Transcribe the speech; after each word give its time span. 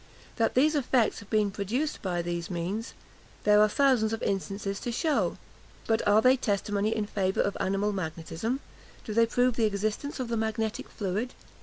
That 0.37 0.55
these 0.55 0.73
effects 0.73 1.19
have 1.19 1.29
been 1.29 1.51
produced 1.51 2.01
by 2.01 2.23
these 2.23 2.49
means, 2.49 2.95
there 3.43 3.61
are 3.61 3.69
thousands 3.69 4.13
of 4.13 4.23
instances 4.23 4.79
to 4.79 4.91
shew. 4.91 5.37
But 5.85 6.01
are 6.07 6.23
they 6.23 6.37
testimony 6.37 6.95
in 6.95 7.05
favour 7.05 7.41
of 7.41 7.55
animal 7.59 7.93
magnetism? 7.93 8.61
do 9.05 9.13
they 9.13 9.27
prove 9.27 9.57
the 9.57 9.65
existence 9.65 10.19
of 10.19 10.27
the 10.27 10.37
magnetic 10.37 10.89
fluid? 10.89 11.35